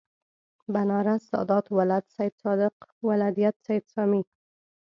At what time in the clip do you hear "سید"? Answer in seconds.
3.65-3.83